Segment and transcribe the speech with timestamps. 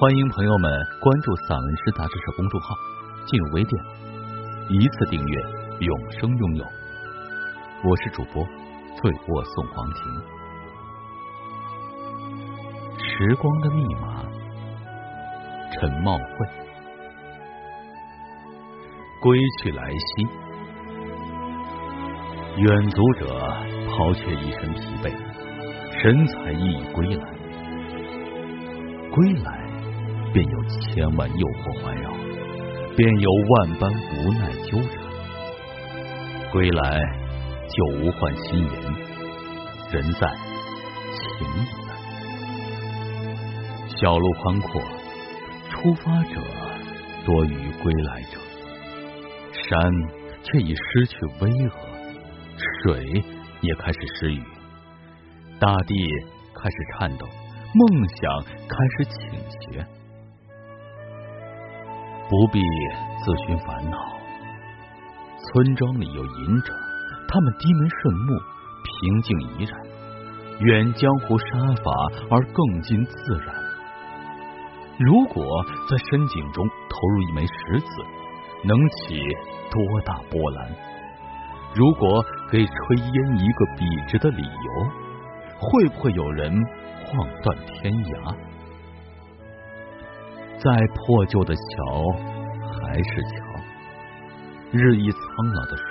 [0.00, 0.70] 欢迎朋友们
[1.00, 2.72] 关注散文诗杂志社公众号，
[3.26, 3.84] 进入微店，
[4.68, 5.40] 一次订阅，
[5.80, 6.64] 永生拥有。
[7.82, 8.46] 我是主播
[8.94, 10.00] 醉卧送黄庭。
[12.96, 14.24] 时光的密码，
[15.72, 16.46] 陈茂会。
[19.20, 20.28] 归去来兮，
[22.56, 23.36] 远足者
[23.90, 25.12] 抛却一身疲惫，
[26.00, 27.24] 神采奕奕归来。
[29.10, 29.67] 归来。
[30.32, 32.10] 便有千万诱惑环绕，
[32.96, 34.92] 便有万般无奈纠缠。
[36.52, 37.00] 归来
[37.68, 38.72] 就无换心言，
[39.92, 40.26] 人在
[41.14, 41.88] 情已在。
[43.96, 44.82] 小路宽阔，
[45.70, 46.40] 出发者
[47.26, 48.38] 多于归来者。
[49.52, 49.92] 山
[50.42, 51.70] 却已失去巍峨，
[52.82, 53.22] 水
[53.60, 54.42] 也开始失语，
[55.58, 55.94] 大地
[56.54, 57.26] 开始颤抖，
[57.74, 59.86] 梦想开始倾斜。
[62.28, 62.60] 不必
[63.24, 63.98] 自寻烦恼。
[65.40, 66.74] 村庄里有隐者，
[67.26, 68.38] 他们低眉顺目，
[68.84, 69.80] 平静怡然，
[70.60, 71.44] 远江湖杀
[71.82, 71.90] 伐
[72.30, 73.54] 而更近自然。
[74.98, 77.86] 如果在深井中投入一枚石子，
[78.64, 79.20] 能起
[79.70, 80.68] 多大波澜？
[81.74, 84.84] 如果给炊烟一个笔直的理由，
[85.60, 86.52] 会不会有人
[87.06, 88.34] 晃断天涯？
[90.58, 91.60] 再破旧的桥
[92.72, 93.36] 还是桥，
[94.72, 95.22] 日益苍
[95.54, 95.82] 老的树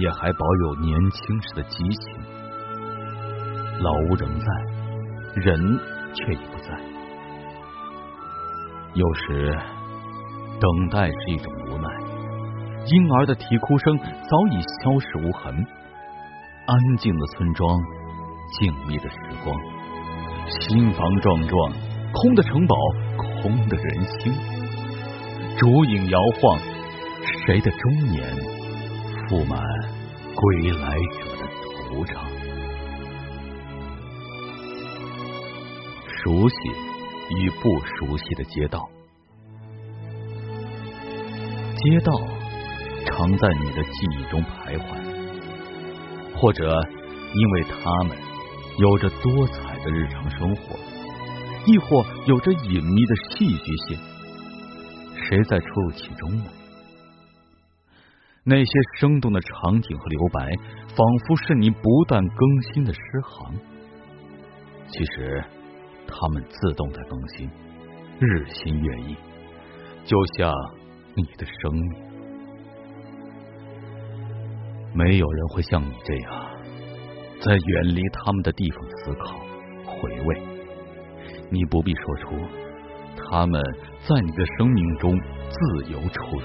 [0.00, 2.18] 也还保有年轻时的激情。
[3.78, 4.46] 老屋仍在，
[5.36, 5.78] 人
[6.14, 6.68] 却已不在。
[8.94, 9.56] 有时，
[10.58, 11.88] 等待是一种无奈。
[12.86, 15.54] 婴儿的啼哭声早已消失无痕。
[16.66, 17.78] 安静的村庄，
[18.58, 19.56] 静谧的时光，
[20.60, 21.72] 新房幢幢，
[22.12, 22.74] 空的城堡。
[23.46, 24.34] 空的人心，
[25.56, 26.58] 烛影摇晃，
[27.46, 28.36] 谁的中年
[29.28, 29.56] 覆满
[30.34, 31.46] 归来者的
[31.88, 32.16] 惆怅？
[36.08, 36.56] 熟悉
[37.38, 38.88] 与不熟悉的街道，
[41.76, 42.12] 街道
[43.06, 44.82] 常在你的记忆中徘徊，
[46.34, 46.80] 或者
[47.32, 48.18] 因为他们
[48.78, 50.76] 有着多彩的日常生活。
[51.66, 53.98] 亦或有着隐秘的戏剧性，
[55.14, 56.44] 谁在出入其中呢？
[58.44, 60.48] 那些生动的场景和留白，
[60.94, 63.54] 仿佛是你不断更新的诗行。
[64.88, 65.44] 其实，
[66.06, 67.50] 他们自动在更新，
[68.20, 69.16] 日新月异，
[70.04, 70.52] 就像
[71.16, 72.06] 你的生命。
[74.94, 76.46] 没有人会像你这样，
[77.40, 79.40] 在远离他们的地方思考、
[79.84, 80.55] 回味。
[81.50, 82.36] 你不必说出，
[83.16, 83.62] 他们
[84.06, 85.18] 在你的生命中
[85.48, 86.42] 自由出入。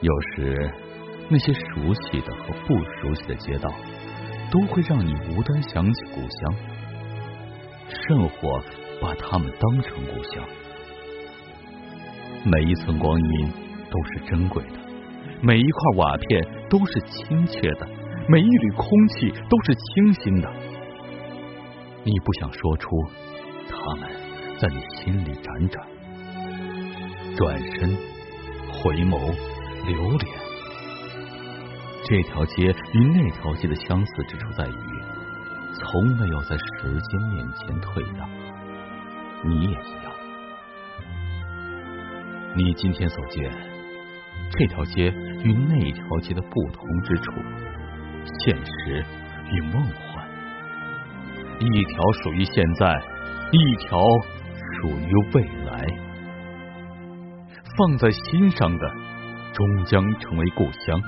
[0.00, 0.70] 有时，
[1.28, 3.70] 那些熟悉的和不熟悉的街道，
[4.50, 6.54] 都会让你无端想起故乡，
[7.88, 8.62] 甚或
[9.00, 10.42] 把他们当成故乡。
[12.44, 13.50] 每一寸光阴
[13.90, 14.78] 都是珍贵的，
[15.42, 17.86] 每一块瓦片都是亲切的，
[18.28, 20.50] 每一缕空气都是清新的。
[22.02, 22.88] 你不想说出，
[23.68, 24.08] 他们
[24.58, 25.86] 在你心里辗转，
[27.36, 27.94] 转身、
[28.72, 29.36] 回眸、
[29.86, 30.40] 留恋。
[32.02, 34.72] 这条街与那条街的相似之处在于，
[35.74, 38.28] 从没有在时间面前退让。
[39.44, 40.12] 你也一样。
[42.56, 43.52] 你今天所见
[44.50, 45.12] 这条街
[45.44, 47.32] 与那条街的不同之处，
[48.40, 49.04] 现实
[49.52, 50.19] 与梦幻。
[51.60, 53.02] 一条属于现在，
[53.52, 54.00] 一条
[54.80, 55.86] 属于未来。
[57.76, 58.90] 放在心上的，
[59.52, 61.00] 终将成为故乡。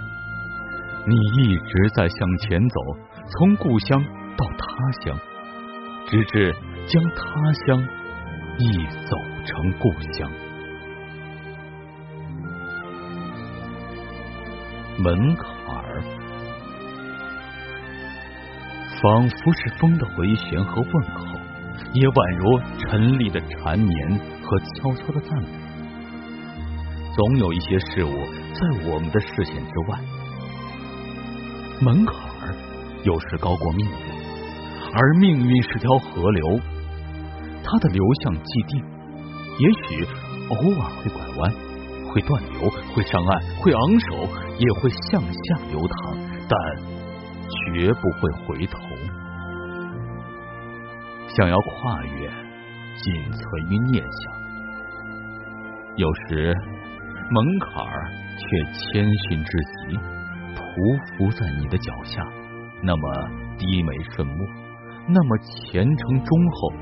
[1.06, 2.80] 你一直在向前走，
[3.28, 4.04] 从故乡
[4.36, 5.18] 到他乡，
[6.06, 6.54] 直至
[6.86, 7.88] 将他乡
[8.58, 9.16] 亦走
[9.46, 10.30] 成故乡。
[14.98, 15.46] 门槛
[15.76, 16.21] 儿。
[19.02, 21.36] 仿佛是风的回旋和问候，
[21.92, 25.48] 也宛如陈丽的缠绵和悄悄的赞美。
[27.12, 28.14] 总有一些事物
[28.54, 29.98] 在我们的视线之外。
[31.80, 32.54] 门槛儿
[33.02, 33.92] 有时高过命运，
[34.94, 36.60] 而命运是条河流，
[37.64, 38.84] 它的流向既定，
[39.58, 40.06] 也许
[40.48, 41.52] 偶尔会拐弯，
[42.06, 44.28] 会断流，会上岸，会昂首，
[44.58, 46.16] 也会向下流淌，
[46.48, 46.56] 但
[47.50, 48.78] 绝不会回头。
[51.36, 52.28] 想要跨越，
[52.96, 54.32] 仅存于念想。
[55.96, 56.54] 有时
[57.30, 59.96] 门槛儿却谦逊至极，
[60.54, 60.60] 匍
[61.16, 62.22] 匐在你的脚下，
[62.82, 64.46] 那么低眉顺目，
[65.08, 66.72] 那么虔诚忠厚，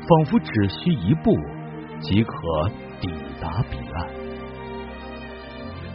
[0.00, 1.30] 仿佛只需一步
[2.00, 2.32] 即可
[3.00, 3.08] 抵
[3.38, 4.08] 达彼岸。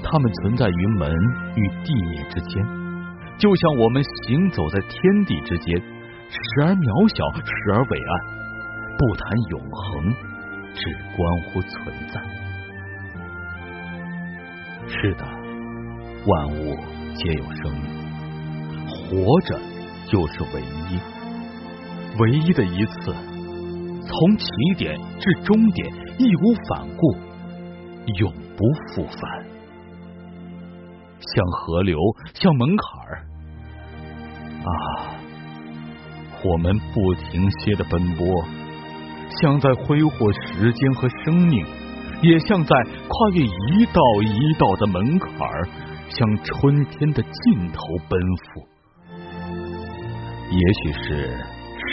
[0.04, 1.12] 它们存在于门
[1.56, 2.64] 与地面之间，
[3.40, 5.82] 就像我们行走在天地之间，
[6.30, 8.12] 时而渺小，时而伟岸，
[8.98, 10.14] 不谈永恒，
[10.76, 10.80] 只
[11.18, 11.74] 关乎存
[12.14, 12.22] 在。
[14.88, 15.26] 是的，
[16.26, 16.78] 万物
[17.16, 17.84] 皆有生命，
[18.86, 19.60] 活着
[20.08, 21.00] 就是唯一，
[22.20, 23.14] 唯一的一次，
[24.06, 24.48] 从起
[24.78, 27.16] 点至终点，义无反顾，
[28.20, 29.20] 永不复返。
[31.20, 31.98] 像河流，
[32.34, 33.22] 像门槛儿，
[34.64, 34.72] 啊，
[36.44, 38.46] 我们不停歇的奔波，
[39.42, 41.66] 像在挥霍时间和生命。
[42.22, 42.76] 也像在
[43.08, 45.70] 跨越一道一道的门槛儿，
[46.10, 48.68] 向春天的尽头奔赴。
[50.52, 51.40] 也许是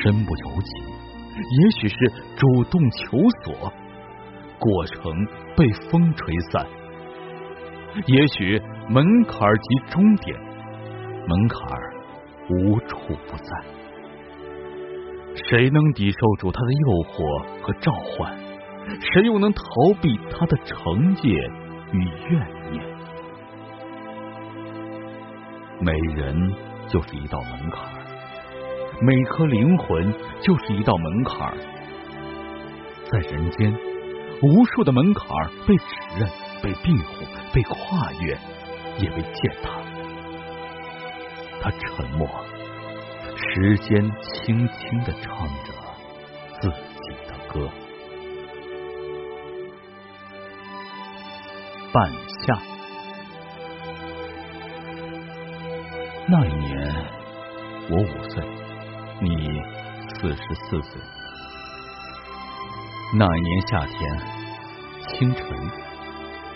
[0.02, 1.96] 身不由己，也许是
[2.34, 3.72] 主动求索，
[4.58, 5.12] 过程
[5.56, 6.66] 被风吹散。
[8.06, 10.36] 也许门槛及终点，
[11.28, 11.60] 门槛
[12.50, 13.85] 无处不在。
[15.44, 18.36] 谁能抵受住它的诱惑和召唤？
[19.00, 19.62] 谁又能逃
[20.00, 21.28] 避他的惩戒
[21.92, 22.84] 与怨念？
[25.80, 26.54] 每人
[26.88, 27.84] 就是一道门槛，
[29.02, 31.52] 每颗灵魂就是一道门槛。
[33.10, 33.76] 在人间，
[34.42, 35.28] 无数的门槛
[35.66, 35.84] 被指
[36.18, 36.28] 认、
[36.62, 38.38] 被庇护、被跨越，
[38.98, 39.70] 也被践踏。
[41.60, 42.28] 他沉默，
[43.48, 45.72] 时间轻轻的唱着
[46.60, 47.70] 自己的歌。
[51.92, 52.58] 半夏，
[56.28, 56.94] 那一年
[57.88, 58.44] 我五岁，
[59.22, 59.62] 你
[60.08, 61.00] 四十四岁。
[63.14, 63.96] 那一年夏天
[65.08, 65.46] 清晨，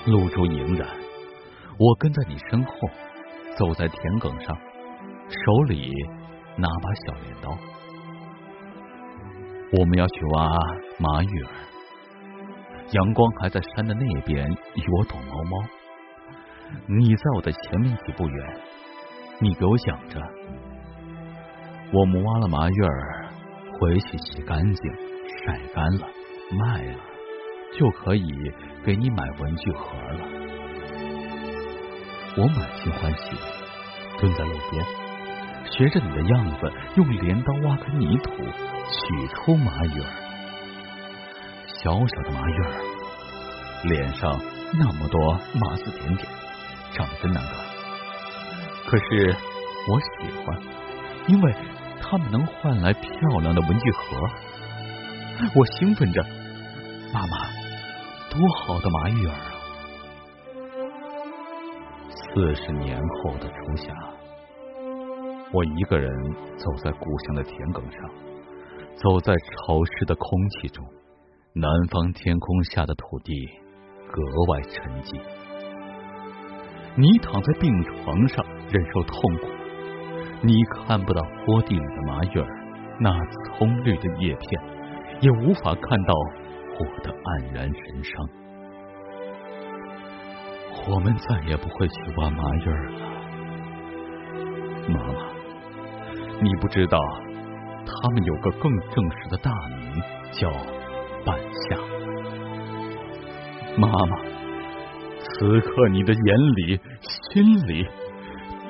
[0.07, 0.87] 露珠盈然，
[1.79, 2.73] 我跟在你身后，
[3.57, 4.55] 走在田埂上，
[5.29, 5.91] 手里
[6.57, 7.51] 拿把小镰刀，
[9.73, 10.49] 我们要去挖
[10.99, 11.51] 麻玉儿。
[12.93, 15.59] 阳光还在山的那边，与我躲猫猫。
[16.87, 18.61] 你在我的前面几步远，
[19.41, 20.21] 你给我想着。
[21.93, 23.29] 我们挖了麻叶儿，
[23.79, 24.93] 回去洗干净，
[25.45, 26.07] 晒干了，
[26.53, 26.99] 卖了，
[27.79, 28.29] 就可以
[28.85, 30.21] 给你买文具盒了。
[32.37, 33.37] 我满心欢喜，
[34.21, 34.85] 蹲在路边，
[35.71, 40.11] 学着你的样子，用镰刀挖开泥土，取出麻叶儿。
[41.67, 42.73] 小小的麻叶儿，
[43.85, 44.39] 脸上
[44.79, 46.29] 那么多麻子点点，
[46.93, 47.55] 长得真难看。
[48.87, 49.35] 可是
[49.89, 50.07] 我喜
[50.45, 50.61] 欢，
[51.29, 51.55] 因为
[52.03, 53.11] 它们能换来漂
[53.41, 54.29] 亮的文具盒。
[55.55, 56.23] 我兴奋着，
[57.15, 57.47] 妈妈，
[58.29, 59.55] 多好的麻玉儿啊！
[62.11, 63.95] 四十年后的初夏，
[65.53, 66.09] 我一个人
[66.57, 68.09] 走在故乡的田埂上，
[68.95, 70.87] 走在潮湿的空气中。
[71.53, 73.35] 南方天空下的土地
[74.09, 75.21] 格外沉寂，
[76.95, 79.49] 你躺在病床上忍受痛苦，
[80.43, 80.55] 你
[80.87, 82.47] 看不到坡地里的麻叶儿，
[83.01, 83.11] 那
[83.57, 84.63] 葱绿的叶片，
[85.21, 86.15] 也无法看到
[86.79, 88.29] 我的黯然神伤。
[90.89, 92.93] 我们再也不会去挖麻叶儿了，
[94.89, 95.30] 妈妈，
[96.43, 96.99] 你不知道，
[97.87, 100.51] 他们有个更正式的大名，叫。
[101.23, 101.77] 半夏，
[103.77, 104.17] 妈妈，
[105.19, 107.85] 此刻你的眼里、心里，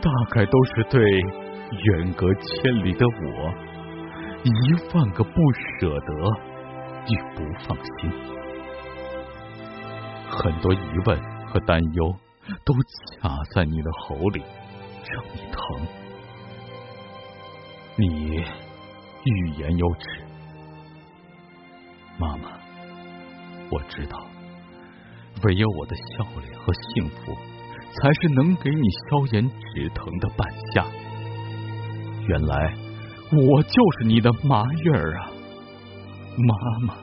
[0.02, 3.54] 大概都是对远隔千里的我
[4.42, 4.50] 一
[4.92, 5.30] 万个不
[5.78, 6.12] 舍得
[7.06, 8.10] 与不放心，
[10.28, 12.16] 很多疑问和担忧
[12.64, 12.74] 都
[13.20, 14.42] 卡在你的喉里，
[15.08, 15.86] 让你疼。
[17.96, 18.06] 你
[19.24, 20.22] 欲言又止。
[22.18, 22.50] 妈妈，
[23.70, 24.26] 我知道，
[25.42, 30.86] 唯有我的笑脸和幸福，才是能给你消炎止疼的半夏。
[32.28, 32.74] 原来
[33.32, 35.30] 我就是你的麻月儿啊，
[36.36, 36.94] 妈妈。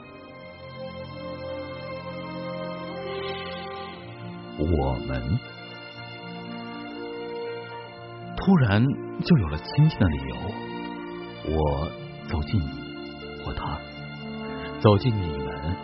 [4.59, 5.39] 我们
[8.35, 8.83] 突然
[9.23, 10.66] 就有了亲近的理由。
[11.49, 11.89] 我
[12.27, 13.79] 走进你或他，
[14.79, 15.75] 走进你们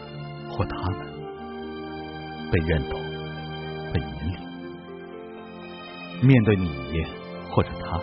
[0.50, 1.00] 或他们，
[2.52, 3.00] 被认同，
[3.94, 4.38] 被引领。
[6.22, 6.70] 面对你
[7.50, 8.00] 或者他，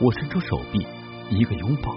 [0.00, 0.86] 我伸出手臂，
[1.30, 1.94] 一个拥抱，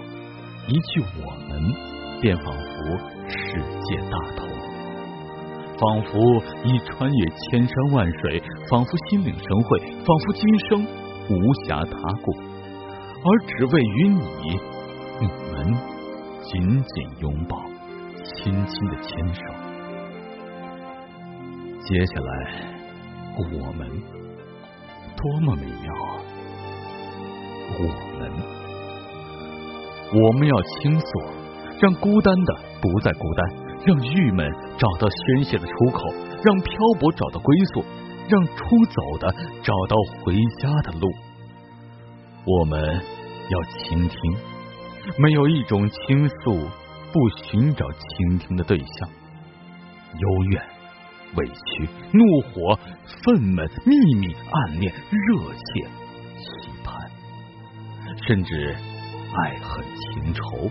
[0.66, 1.74] 一句“我们”，
[2.22, 4.48] 便仿佛世界大同。
[5.76, 10.86] 仿佛已穿越千山万水，仿佛心领神会，仿佛今生
[11.28, 11.34] 无
[11.66, 12.32] 暇他顾，
[13.26, 14.60] 而只为与你、
[15.18, 15.74] 你们
[16.42, 17.56] 紧紧拥抱，
[18.22, 19.40] 轻轻的牵手。
[21.80, 22.30] 接下来，
[23.38, 23.88] 我们
[25.16, 26.20] 多么美妙啊！
[27.78, 27.82] 我
[28.18, 28.30] 们，
[30.12, 31.06] 我们要倾诉，
[31.80, 33.64] 让孤单的不再孤单。
[33.86, 36.10] 让郁闷找到宣泄的出口，
[36.42, 37.84] 让漂泊找到归宿，
[38.28, 38.54] 让出
[38.86, 39.30] 走的
[39.62, 41.10] 找到回家的路。
[42.46, 42.80] 我们
[43.48, 44.18] 要倾听，
[45.18, 46.68] 没有一种倾诉
[47.12, 49.08] 不寻找倾听的对象。
[50.18, 50.62] 幽怨、
[51.36, 52.78] 委屈、怒火、
[53.24, 55.88] 愤懑、秘密、暗恋、热切、
[56.36, 57.10] 期盼，
[58.26, 58.76] 甚至
[59.34, 60.70] 爱恨情仇。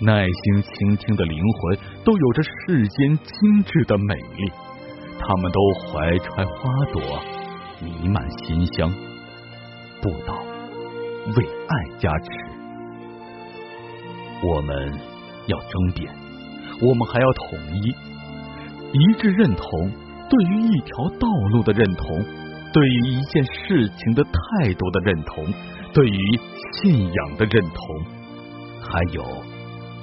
[0.00, 4.52] 耐心倾听的灵魂，都有着世间精致的美丽。
[5.18, 7.02] 他们都怀揣花朵，
[7.82, 8.92] 弥漫馨香。
[10.00, 10.38] 不倒
[11.36, 12.30] 为爱加持，
[14.42, 14.92] 我们
[15.46, 16.12] 要争辩，
[16.80, 17.94] 我们还要统一，
[18.92, 19.90] 一致认同。
[20.30, 22.24] 对于一条道路的认同，
[22.72, 25.44] 对于一件事情的态度的认同，
[25.94, 26.18] 对于
[26.74, 28.04] 信仰的认同，
[28.80, 29.24] 还有。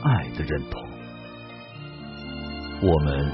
[0.08, 0.84] 爱的认同，
[2.79, 3.25] 我们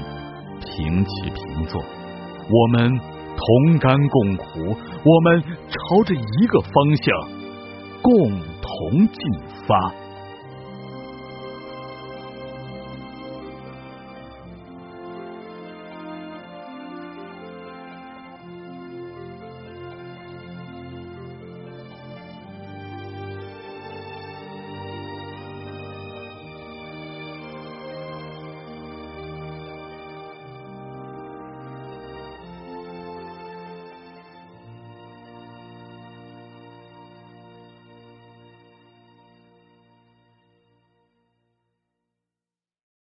[0.60, 7.41] 平起平坐，我们同甘共苦，我们朝着一个方向
[8.02, 8.12] 共
[8.60, 9.32] 同进
[9.66, 10.01] 发。